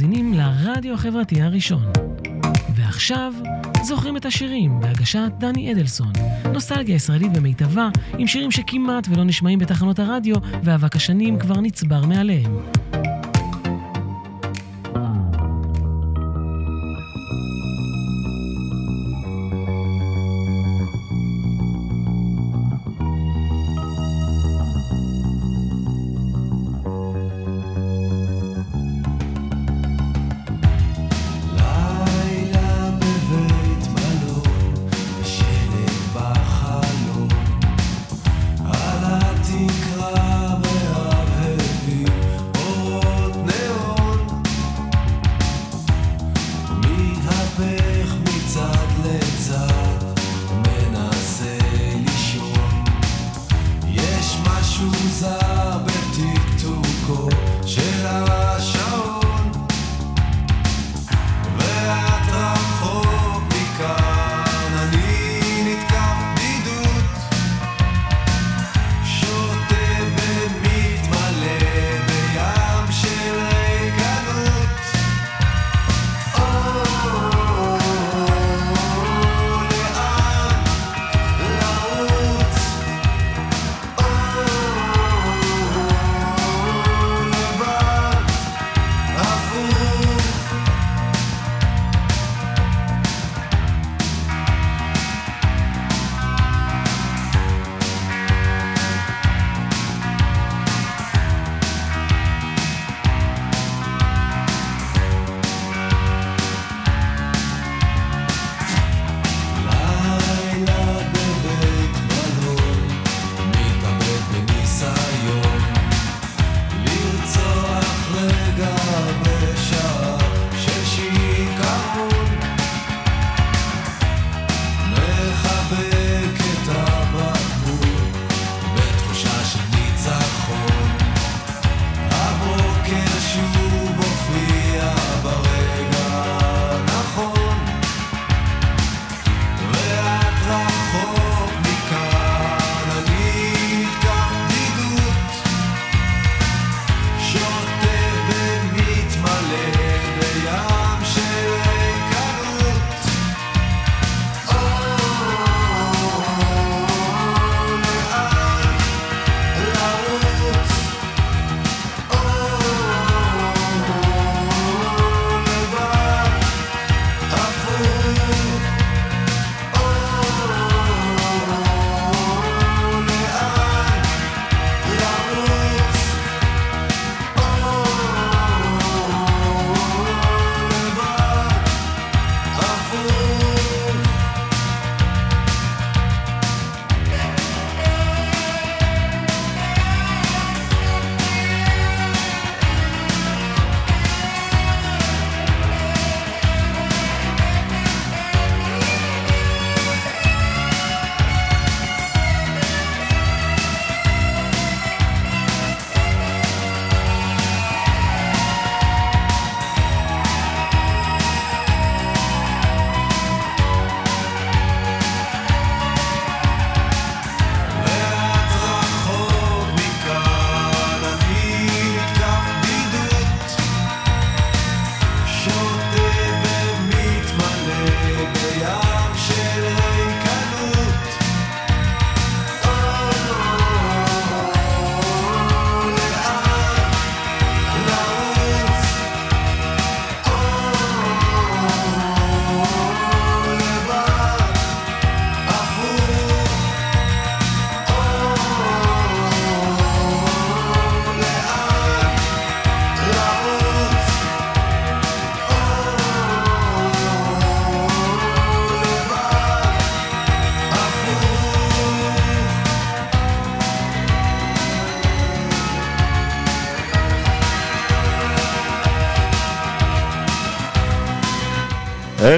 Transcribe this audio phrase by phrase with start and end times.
[0.00, 1.82] מאזינים לרדיו החברתי הראשון.
[2.74, 3.34] ועכשיו,
[3.82, 6.12] זוכרים את השירים בהגשת דני אדלסון.
[6.52, 7.88] נוסטלגיה ישראלית במיטבה,
[8.18, 12.56] עם שירים שכמעט ולא נשמעים בתחנות הרדיו, ואבק השנים כבר נצבר מעליהם.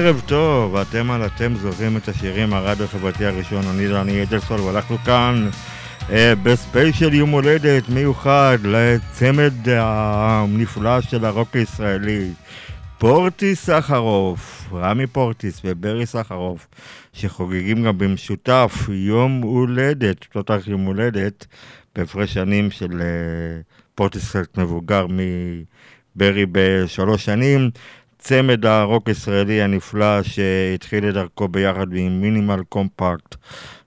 [0.05, 4.97] ערב טוב, אתם על אתם זוכרים את השירים הרדיו החברתי הראשון, אני דני אדלסון, ואנחנו
[4.97, 5.49] כאן
[6.09, 12.29] אה, בספיישל יום הולדת מיוחד לצמד הנפלא של הרוק הישראלי.
[12.97, 16.67] פורטיס סחרוף, רמי פורטיס וברי סחרוף,
[17.13, 21.45] שחוגגים גם במשותף יום הולדת, תותח יום הולדת,
[21.95, 23.61] בהפרש שנים של אה,
[23.95, 25.07] פורטיס מבוגר
[26.15, 27.69] ברי בשלוש שנים.
[28.23, 33.35] צמד הרוק הישראלי הנפלא שהתחיל את דרכו ביחד עם מינימל קומפקט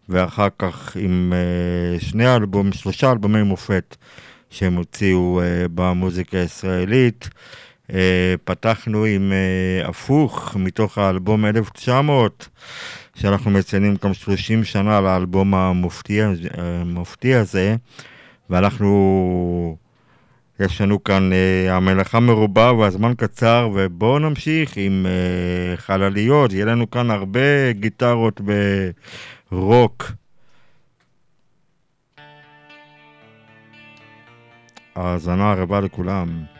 [0.08, 3.96] ואחר כך עם uh, שני אלבומים, שלושה אלבומי מופת
[4.50, 7.28] שהם הוציאו uh, במוזיקה הישראלית.
[7.90, 7.92] Uh,
[8.44, 12.48] פתחנו עם uh, הפוך מתוך האלבום 1900
[13.14, 16.20] שאנחנו מציינים גם 30 שנה לאלבום המופתי,
[16.58, 17.76] המופתי הזה
[18.50, 19.76] ואנחנו
[20.60, 26.90] יש לנו כאן, uh, המלאכה מרובה והזמן קצר, ובואו נמשיך עם uh, חלליות, יהיה לנו
[26.90, 28.40] כאן הרבה גיטרות
[29.52, 30.12] ברוק.
[34.94, 36.55] האזנה הרבה לכולם.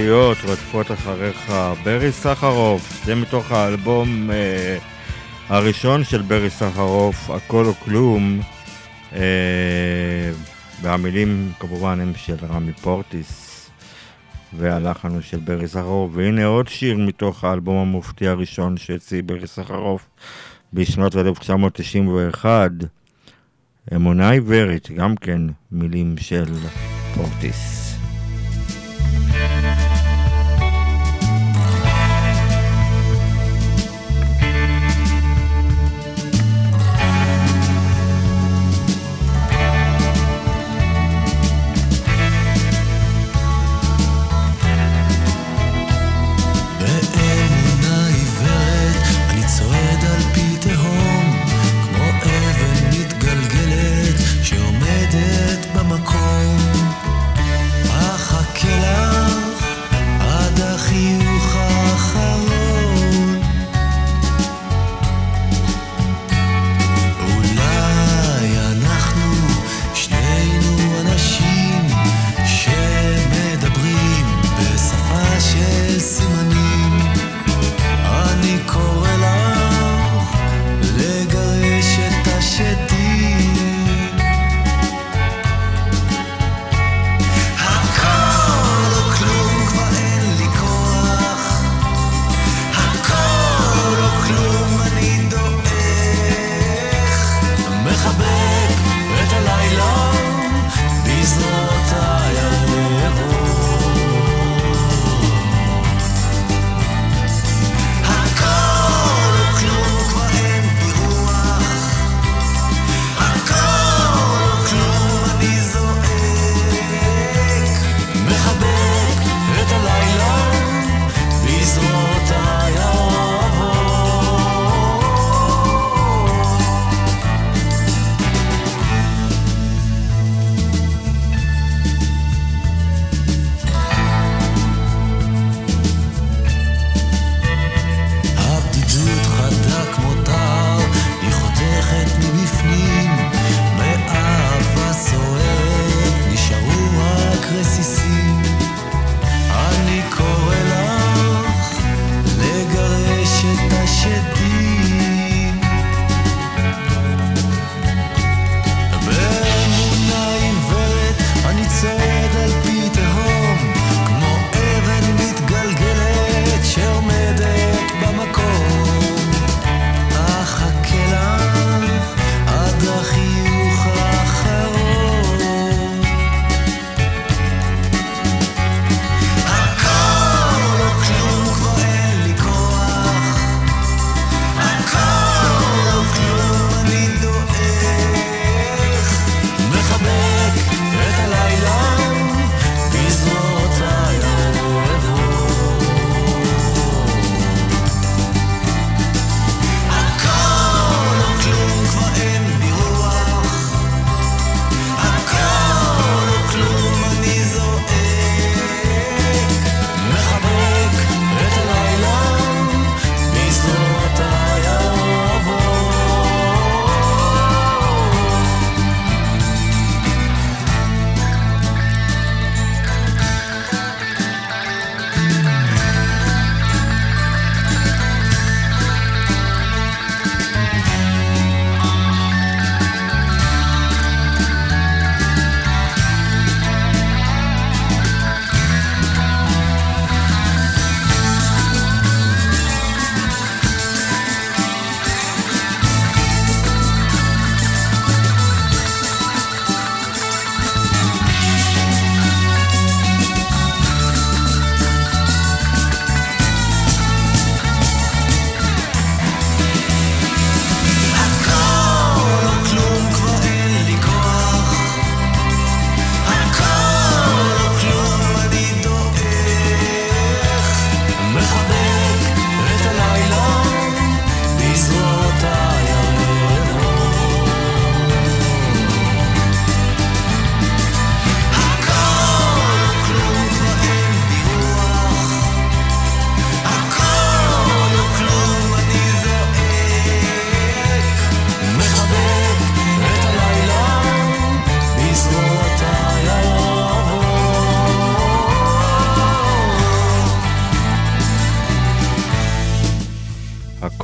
[0.00, 1.52] חלליות רודפות אחריך,
[1.84, 4.78] ברי סחרוף, זה מתוך האלבום אה,
[5.48, 8.40] הראשון של ברי סחרוף, הכל או כלום,
[9.12, 9.20] אה,
[10.82, 13.70] והמילים כמובן הם של רמי פורטיס,
[14.52, 20.08] והלחן הוא של ברי סחרוף, והנה עוד שיר מתוך האלבום המופתי הראשון שהוציא ברי סחרוף,
[20.72, 22.70] בשנות 1991.
[23.94, 25.42] אמונה עיוורת, גם כן
[25.72, 26.44] מילים של
[27.14, 27.79] פורטיס.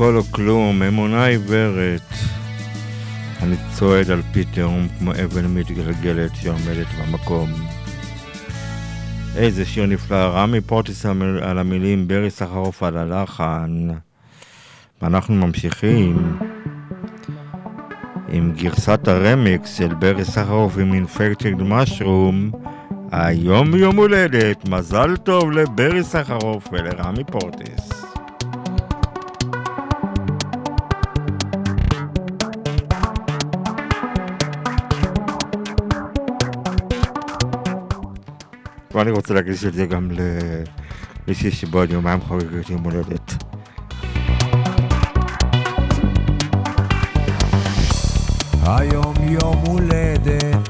[0.06, 2.00] הכל או כלום, אמונה עיוורת.
[3.42, 7.50] אני צועד על פי תהום כמו אבן מתגלגלת שעומדת במקום.
[9.36, 11.06] איזה שיר נפלא, רמי פורטיס
[11.42, 13.88] על המילים, ברי סחרוף על הלחן.
[15.02, 16.38] ואנחנו ממשיכים.
[18.28, 22.50] עם גרסת הרמיקס של ברי סחרוף עם אינפקטד משרום.
[23.12, 28.05] היום יום הולדת, מזל טוב לברי סחרוף ולרמי פורטיס.
[38.96, 40.08] ואני רוצה להקדיש את זה גם
[41.26, 43.44] למישהי שבעוד יומיים חוגגת יום הולדת.
[48.66, 50.68] היום יום הולדת.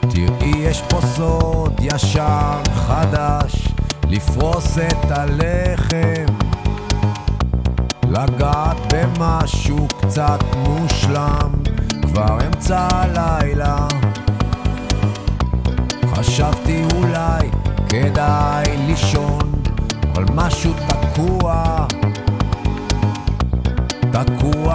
[0.00, 3.68] תראי יש פה סוד ישר חדש
[4.08, 6.34] לפרוס את הלחם.
[8.02, 11.52] לגעת במשהו קצת מושלם
[12.02, 13.88] כבר אמצע הלילה
[16.16, 17.50] חשבתי אולי
[17.88, 19.52] כדאי לישון
[20.12, 21.86] אבל משהו תקוע.
[24.12, 24.65] תקוע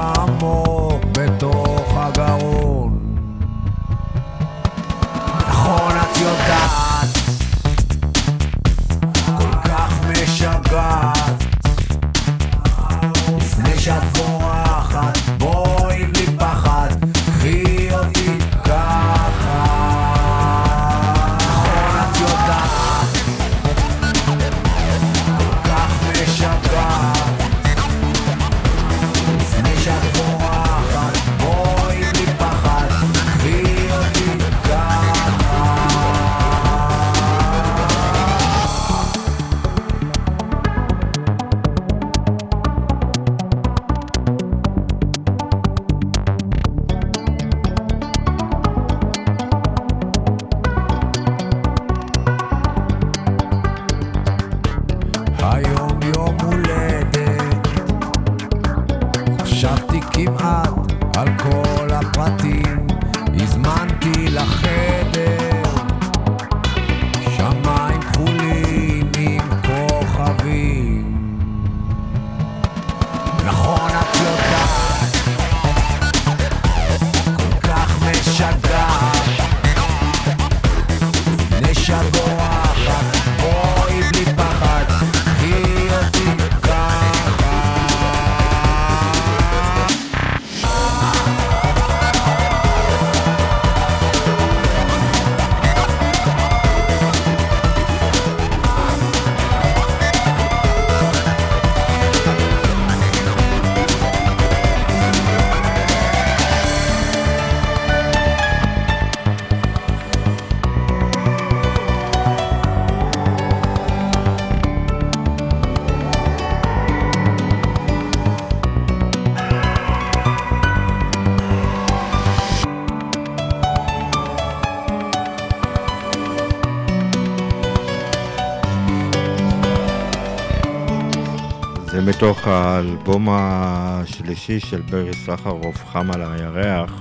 [132.22, 136.94] מתוך האלבום השלישי של ברי סחרוף, חם על הירח,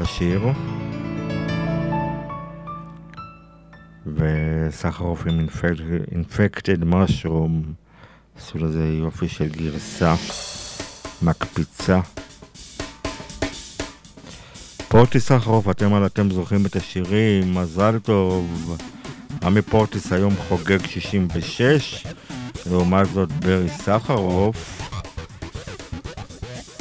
[0.00, 0.42] השיר.
[4.06, 5.46] וסחרוף עם
[6.12, 7.62] אינפקטד משרום,
[8.38, 10.14] עשו לזה יופי של גרסה
[11.22, 12.00] מקפיצה.
[14.88, 18.76] פורטיס סחרוף, אתם על אתם זוכרים את השירים, מזל טוב.
[19.42, 22.06] עמי פורטיס היום חוגג 66,
[22.66, 24.82] לעומת זאת ברי סחרוף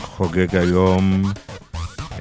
[0.01, 1.23] חוגג היום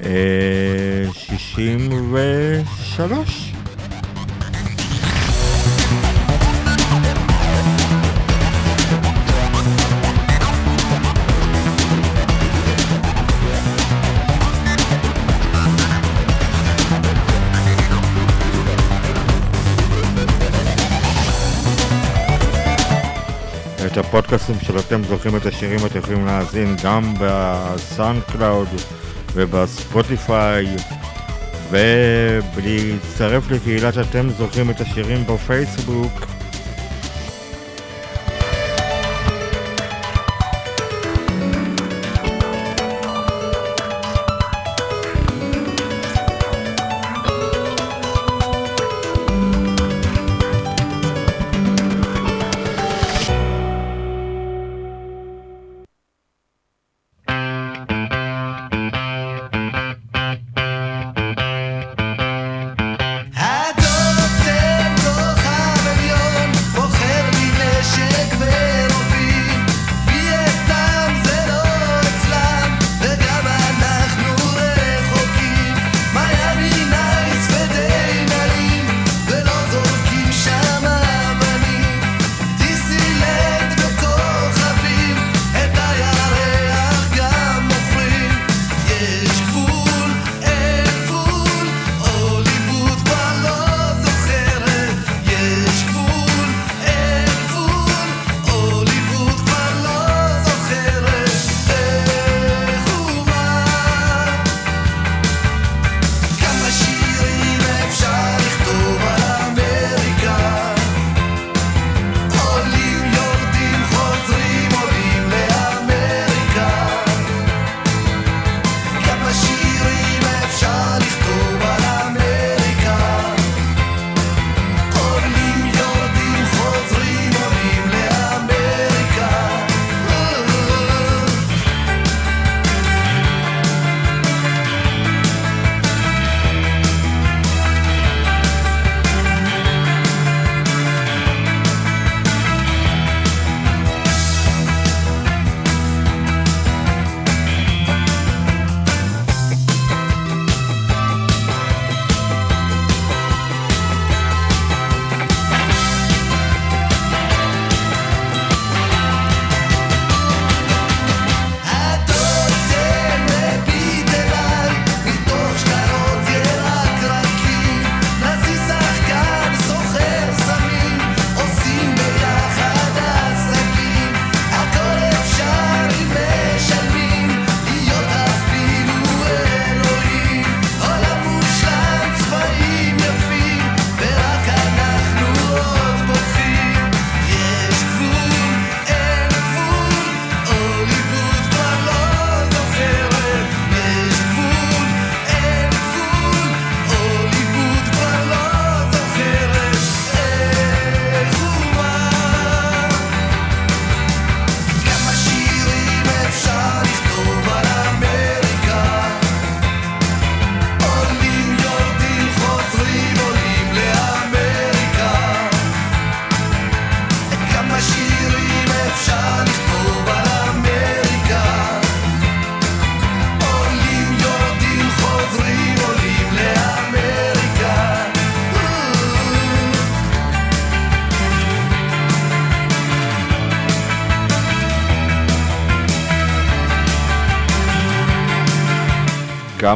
[0.03, 3.56] אה, 63.
[23.99, 28.67] את הפודקאסטים של אתם זוכרים את השירים אתם יכולים להאזין גם בסאונד קלאוד
[29.33, 30.65] ובספוטיפיי
[31.71, 36.36] ולהצטרף לקהילת אתם זוכרים את השירים בפייסבוק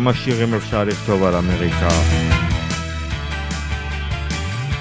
[0.02, 1.90] כמה שירים אפשר לכתוב על אמריקה.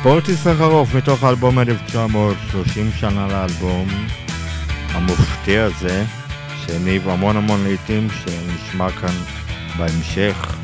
[0.02, 3.88] פורטי סחרוף מתוך אלבום 1930 שנה לאלבום
[4.88, 6.04] המופתע הזה
[6.56, 9.14] שהניב המון המון לעיתים שנשמע כאן
[9.78, 10.56] בהמשך.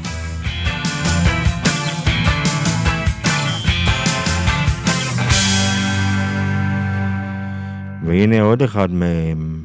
[8.07, 9.63] והנה עוד אחד מהם,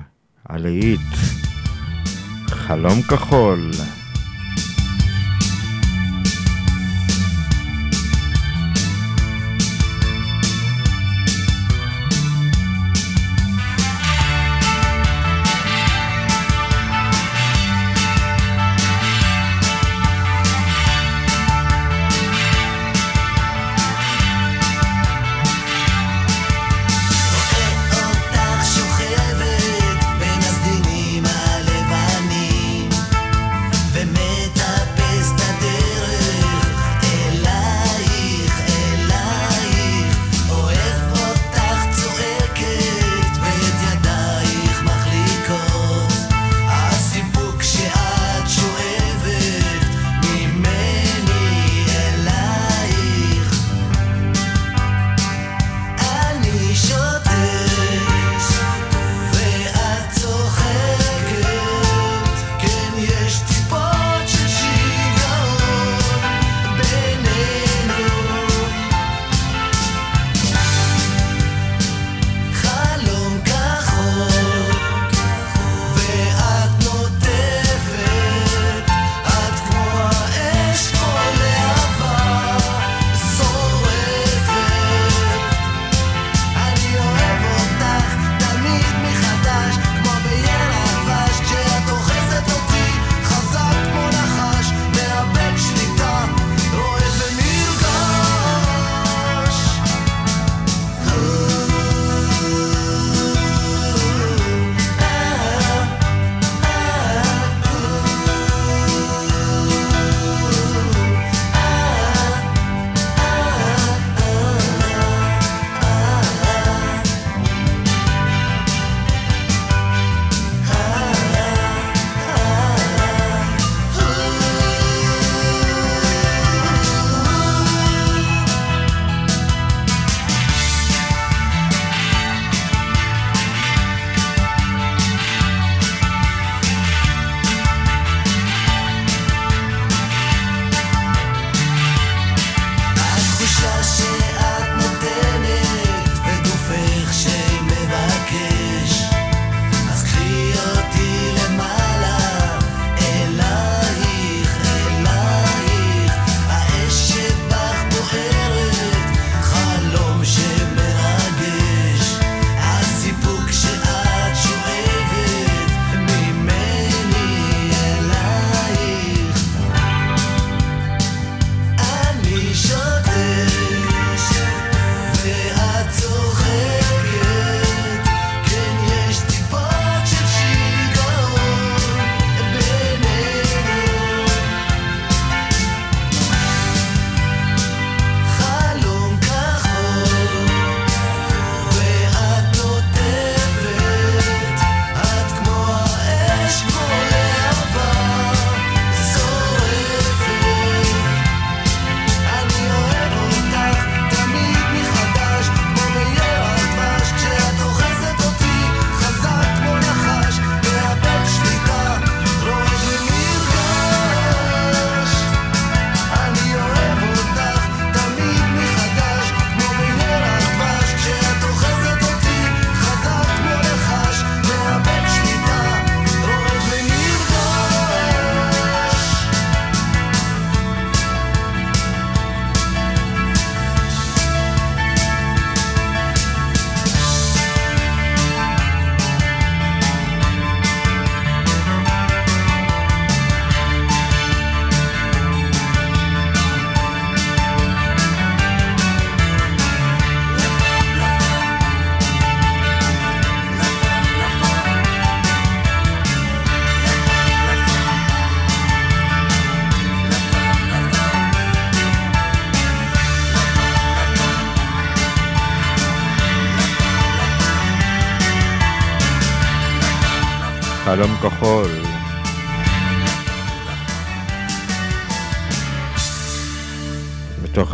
[0.50, 1.00] הלהיט,
[2.50, 3.72] חלום כחול.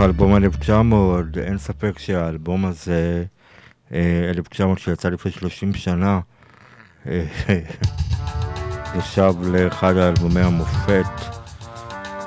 [0.07, 3.23] מתוך האלבום 1900, אין ספק שהאלבום הזה,
[3.93, 6.19] אה, 1900 שיצא לפני 30 שנה,
[7.07, 7.25] אה,
[8.95, 11.05] נחשב לאחד האלבומי המופת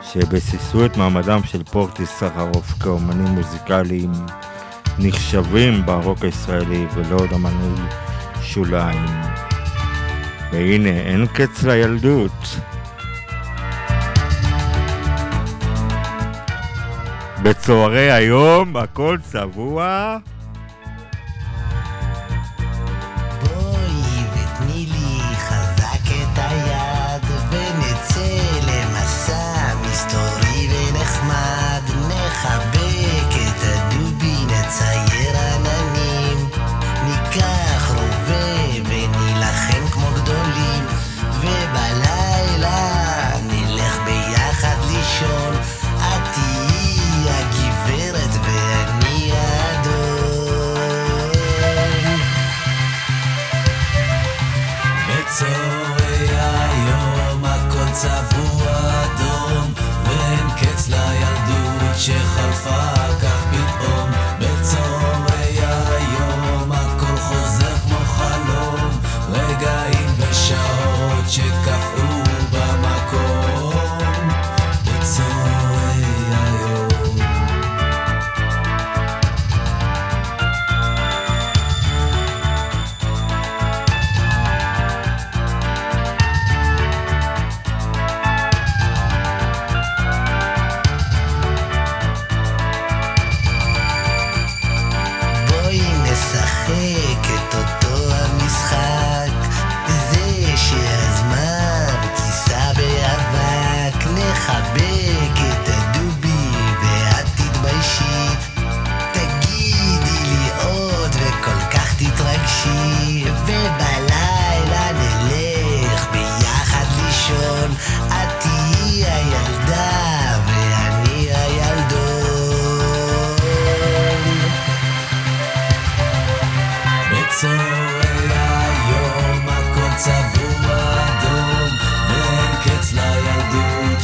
[0.02, 4.12] שבסיסו את מעמדם של פורטיס סחרוף כאומנים מוזיקליים
[4.98, 7.80] נחשבים ברוק הישראלי ולא עוד אמני
[8.42, 9.06] שוליים.
[10.52, 12.56] והנה, אין קץ לילדות.
[17.42, 20.16] בצהרי היום הכל צבוע.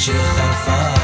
[0.08, 0.95] לילדות שחלפה כך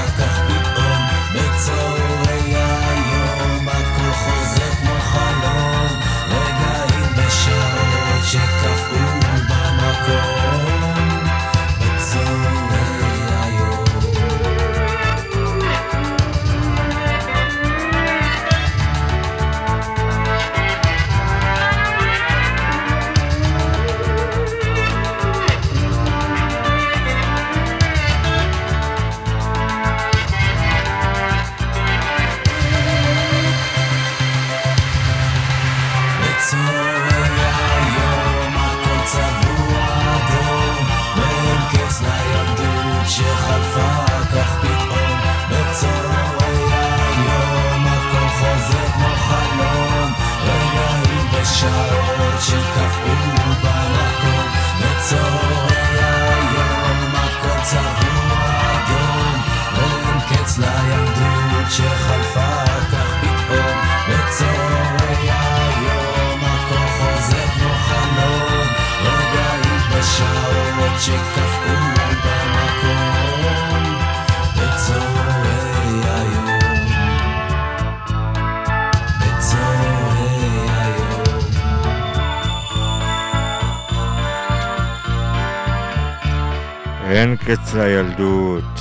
[87.53, 88.79] קץ לילדות.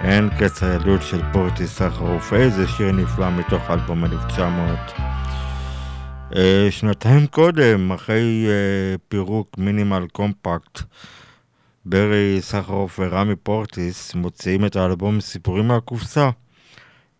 [0.00, 2.32] אין קץ הילדות של פורטי סחרוף.
[2.32, 4.78] איזה שיר נפלא מתוך אלבום 1900.
[6.36, 10.80] אה, שנתיים קודם, אחרי אה, פירוק מינימל קומפקט,
[11.84, 16.30] ברי סחרוף ורמי פורטיס מוציאים את האלבום סיפורים מהקופסה,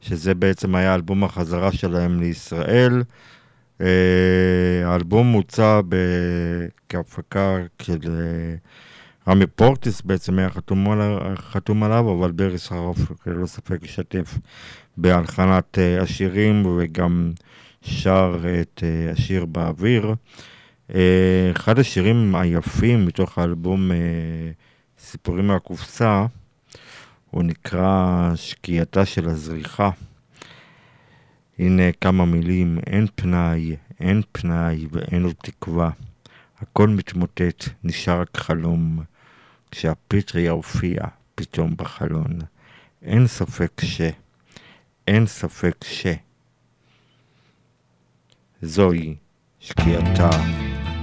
[0.00, 3.02] שזה בעצם היה אלבום החזרה שלהם לישראל.
[3.80, 3.86] אה,
[4.84, 5.80] האלבום מוצע
[6.88, 7.98] כהפקה של
[9.28, 14.38] רמי פורטיס בעצם היה חתום, על, חתום עליו, אבל ברי סחרוף ללא ספק השתתף
[14.96, 17.32] בהלחנת אה, השירים וגם
[17.82, 20.14] שר את אה, השיר באוויר.
[20.94, 23.96] אה, אחד השירים היפים מתוך האלבום אה,
[24.98, 26.26] סיפורים מהקופסה,
[27.30, 29.90] הוא נקרא שקיעתה של הזריחה.
[31.58, 35.90] הנה כמה מילים, אין פנאי, אין פנאי ואין עוד תקווה.
[36.60, 39.11] הכל מתמוטט, נשאר רק חלום.
[39.72, 42.38] כשהפטריה הופיעה פתאום בחלון.
[43.02, 44.00] אין ספק ש...
[45.08, 46.06] אין ספק ש...
[48.62, 49.16] זוהי
[49.60, 50.30] שקיעתה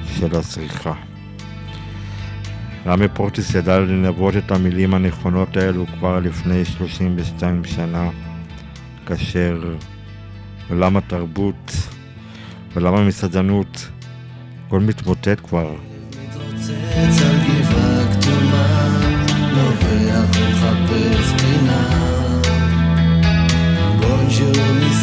[0.05, 0.93] של הזריחה.
[2.85, 8.09] רמי פורטיס ידע לנבות את המילים הנכונות האלו כבר לפני 32 שנה,
[9.05, 9.75] כאשר
[10.69, 11.71] עולם התרבות
[12.75, 13.87] עולם המסעדנות,
[14.67, 15.75] הכל מתמוטט כבר.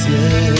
[0.09, 0.56] Yeah.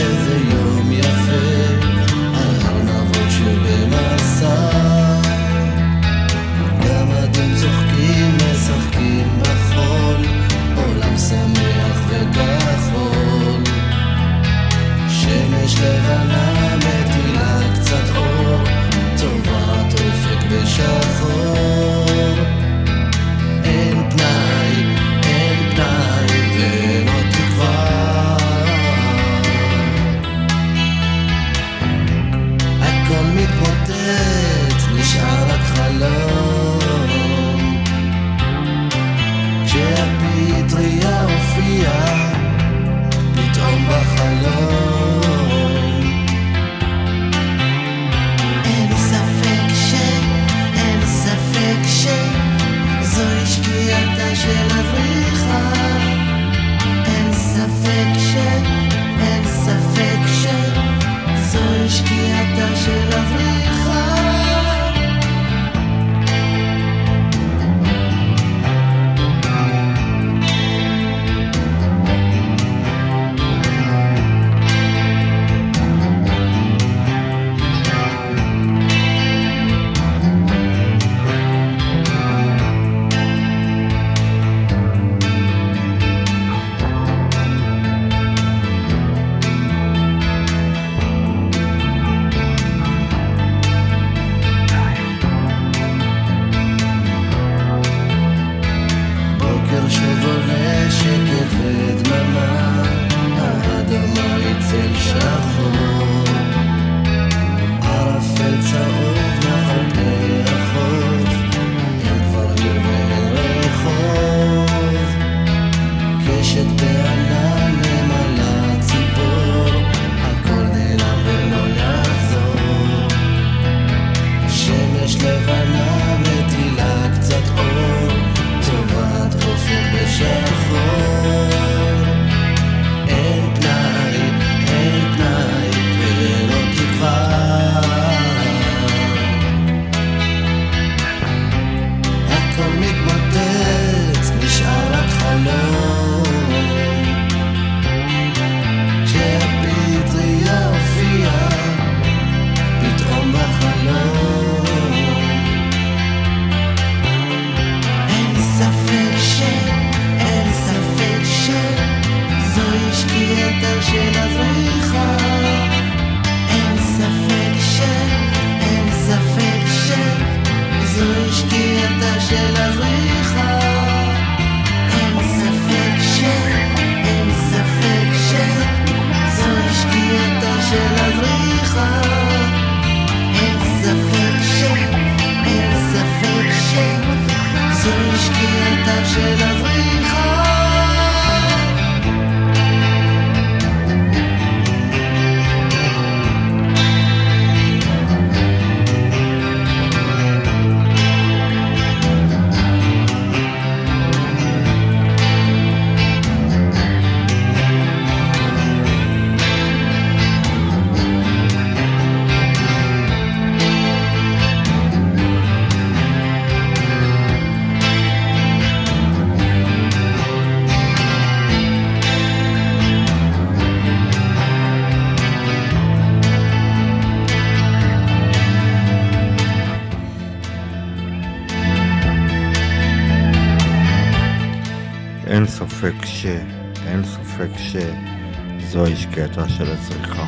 [239.27, 240.25] הדיאטה של הצריכה.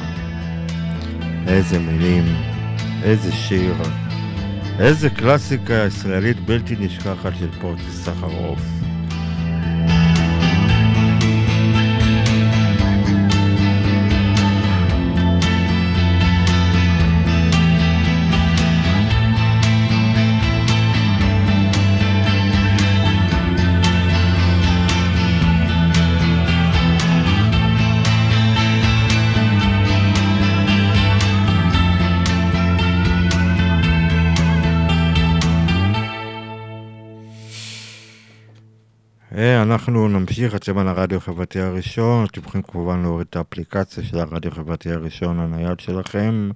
[1.48, 2.36] איזה מילים,
[3.04, 3.76] איזה שיר,
[4.80, 8.79] איזה קלאסיקה ישראלית בלתי נשכחת של פורטיס סחרוף.
[39.72, 44.52] אנחנו נמשיך, אתם על הרדיו החברתי הראשון, אתם יכולים כמובן להוריד את האפליקציה של הרדיו
[44.52, 46.50] החברתי הראשון הנייד שלכם,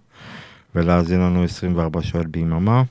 [0.75, 2.83] ולהאזין לנו 24 שעות ביממה,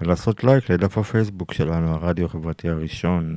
[0.00, 3.36] ולעשות לייק לדף הפייסבוק שלנו, הרדיו החברתי הראשון.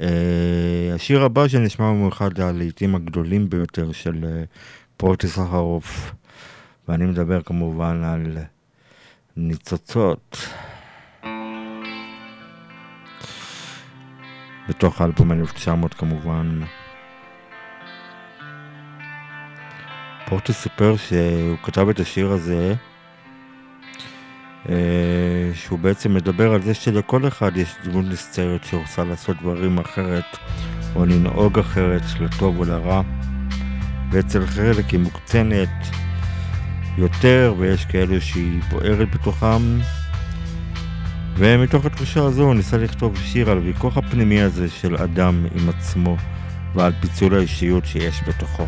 [0.00, 4.44] אה, השיר הבא שנשמע הוא אחד הלעיתים הגדולים ביותר של אה,
[4.96, 6.12] פורטי סחרוף,
[6.88, 8.38] ואני מדבר כמובן על
[9.36, 10.38] ניצוצות.
[14.68, 16.60] בתוך האלבום 1900 כמובן.
[20.26, 22.74] פורטי סיפר שהוא כתב את השיר הזה,
[24.68, 30.36] אה, שהוא בעצם מדבר על זה שלכל אחד יש דמות נסתרת שרוצה לעשות דברים אחרת,
[30.94, 33.02] או לנהוג אחרת, לטוב או לרע.
[34.10, 35.68] ואצל חלק היא מוקצנת
[36.98, 39.78] יותר, ויש כאלו שהיא בוערת בתוכם.
[41.38, 46.16] ומתוך התחושה הזו הוא ניסה לכתוב שיר על הוויכוח הפנימי הזה של אדם עם עצמו
[46.74, 48.66] ועל פיצול האישיות שיש בתוכו.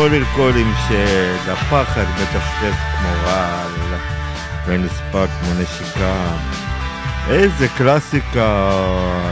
[0.00, 3.70] כמו קולים שדפחת מטפטף כמו רעל
[4.66, 6.14] ונספג כמו נשיקה.
[7.28, 8.70] איזה קלאסיקה,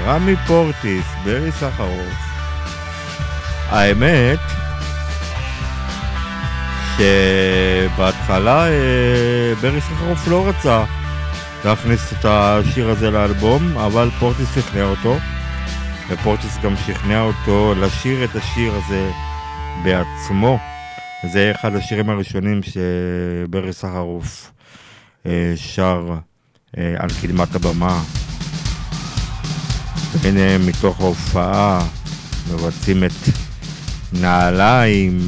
[0.06, 2.14] רמי פורטיס, ברי סחרוף.
[3.68, 4.38] האמת
[6.96, 10.84] שבהתחלה אה, ברי סחרוף לא רצה
[11.64, 15.16] להכניס את השיר הזה לאלבום, אבל פורטיס שכנע אותו,
[16.08, 19.10] ופורטיס גם שכנע אותו לשיר את השיר הזה.
[19.82, 20.58] בעצמו.
[21.32, 24.50] זה אחד השירים הראשונים שברי סחרוף
[25.26, 26.18] אה, שר
[26.78, 28.02] אה, על קדמת הבמה.
[30.20, 31.86] והנה מתוך ההופעה
[32.52, 33.12] מבצעים את
[34.12, 35.18] נעליים.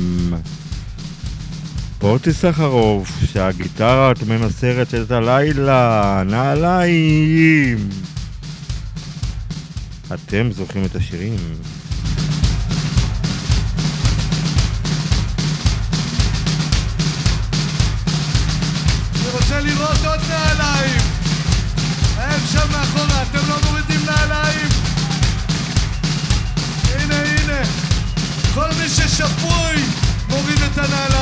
[1.99, 7.89] פוטי סחרוף, שהגיטרה את מנסרת את הלילה, נעליים.
[10.15, 11.37] אתם זוכרים את השירים.
[28.91, 29.31] s'échappe,
[30.29, 31.20] mon vieux de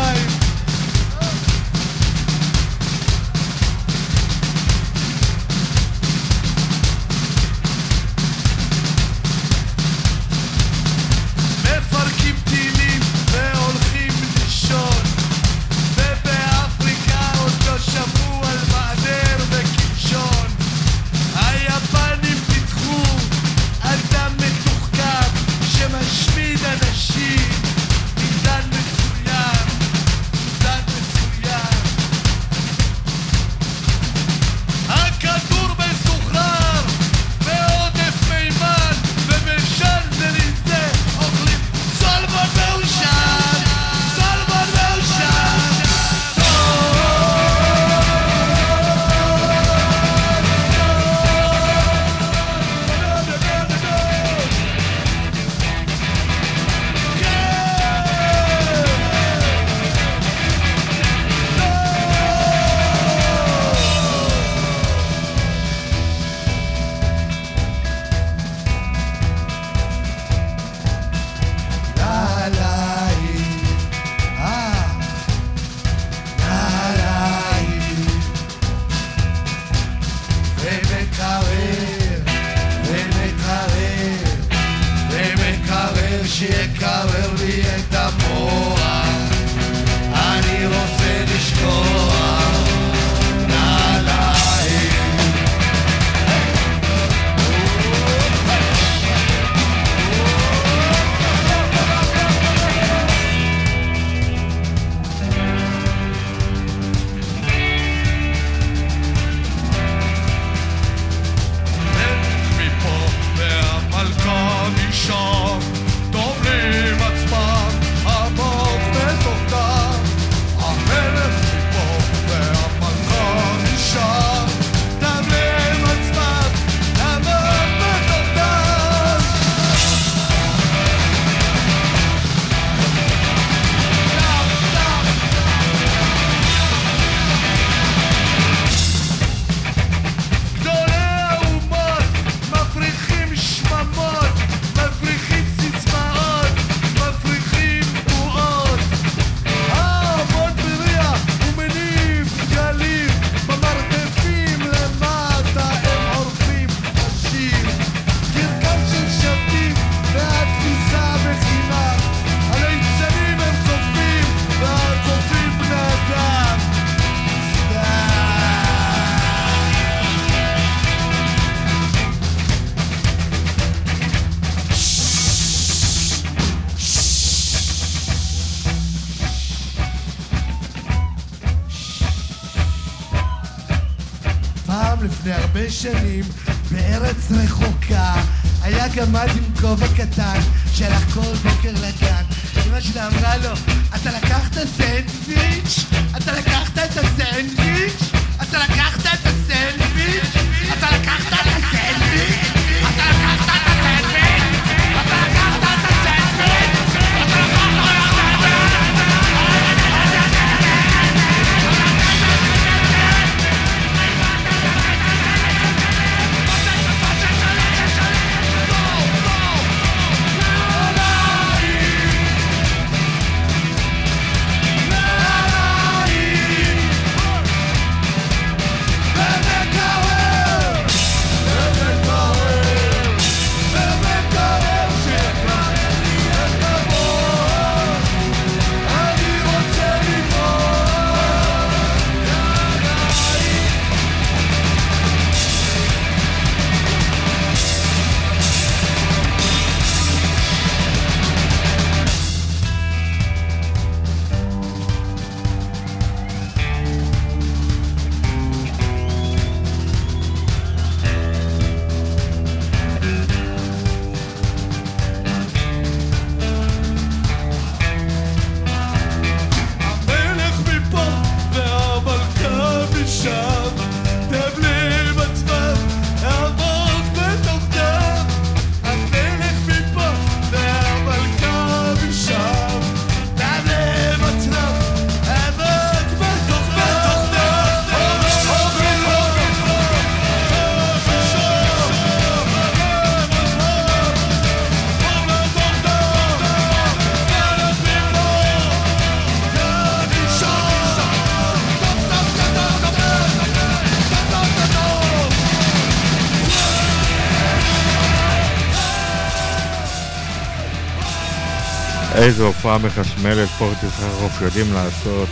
[312.29, 315.29] איזו הופעה מחשמלת פורטיס חרוף יודעים לעשות.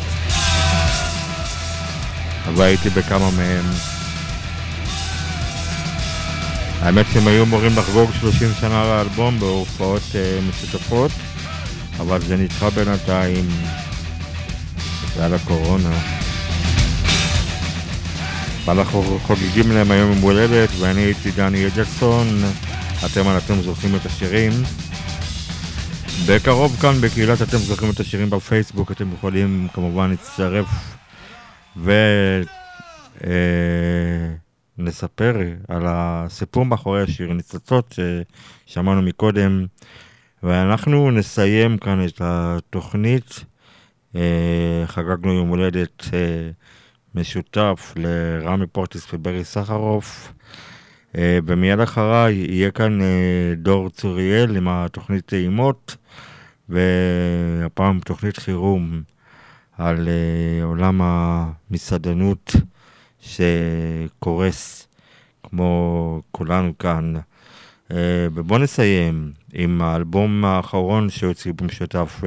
[2.57, 3.64] והייתי בכמה מהם.
[6.80, 11.11] האמת שהם היו אמורים לחגוג 30 שנה לאלבום בהופעות אה, משותפות,
[12.01, 13.49] אבל זה נדחה בינתיים
[15.05, 15.99] בגלל הקורונה.
[18.64, 22.44] ואנחנו חוגגים להם היום יום הולדת, ואני הייתי דני אדלסון,
[23.07, 24.53] אתם על אתם זוכרים את השירים.
[26.24, 30.66] בקרוב כאן בקהילת אתם זוכרים את השירים בפייסבוק, אתם יכולים כמובן להצטרף
[34.78, 35.36] ונספר
[35.68, 37.94] על הסיפור מאחורי השיר, ניצוצות
[38.66, 39.66] ששמענו מקודם,
[40.42, 43.44] ואנחנו נסיים כאן את התוכנית.
[44.16, 46.50] אה, חגגנו יום הולדת אה,
[47.14, 50.32] משותף לרמי פורטיס וברי סחרוף.
[51.16, 55.96] אה, ומיד אחריי יהיה כאן אה, דור צוריאל עם התוכנית טעימות,
[56.68, 59.02] והפעם תוכנית חירום
[59.78, 62.52] על אה, עולם המסעדנות
[63.20, 64.88] שקורס
[65.42, 67.14] כמו כולנו כאן.
[68.34, 72.20] ובואו נסיים עם האלבום האחרון שהוציא במשותף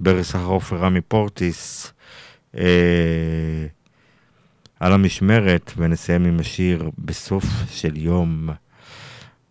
[0.00, 1.92] ברי סחרוף ורמי פורטיס.
[4.84, 8.48] על המשמרת, ונסיים עם השיר בסוף של יום.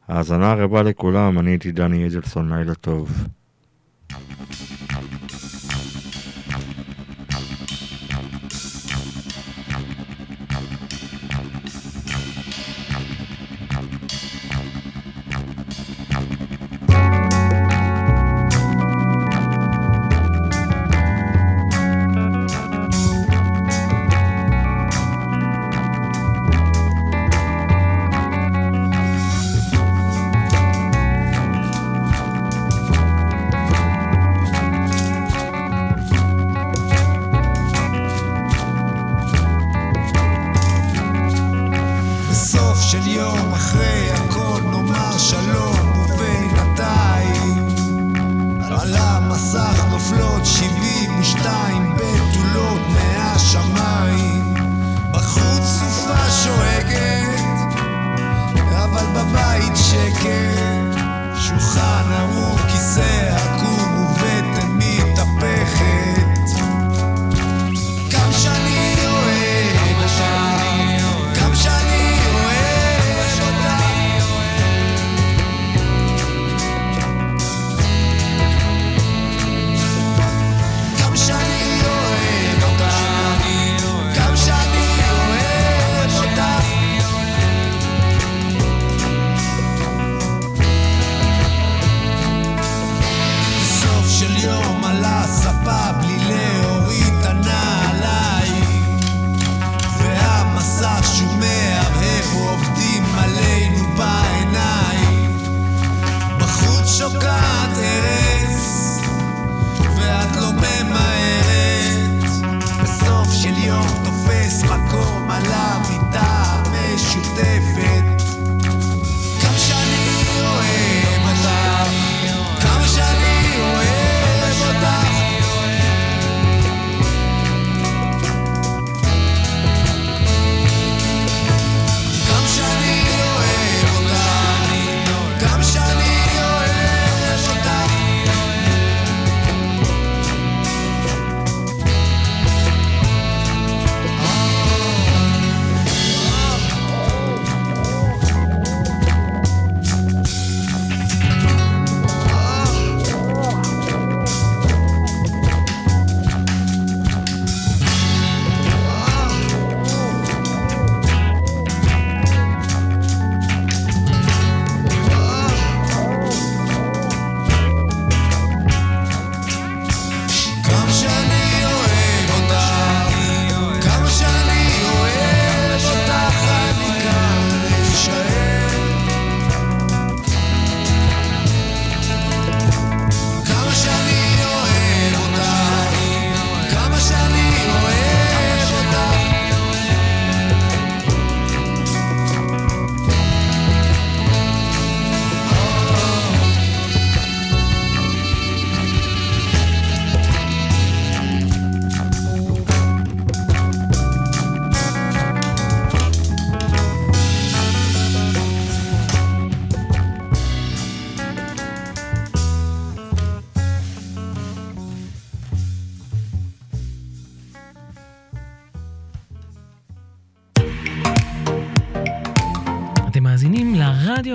[0.07, 3.27] האזנה רבה לכולם, אני הייתי דני אדלסון, לילה טוב.
[4.09, 4.72] בסוף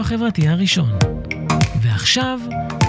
[0.08, 0.88] החברתי הראשון.
[1.82, 2.40] ועכשיו,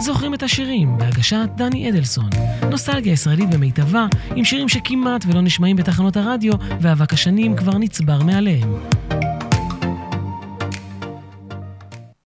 [0.01, 2.29] זוכרים את השירים בהגשת דני אדלסון.
[2.69, 4.05] נוסטלגיה ישראלית במיטבה,
[4.35, 8.73] עם שירים שכמעט ולא נשמעים בתחנות הרדיו, ואבק השנים כבר נצבר מעליהם.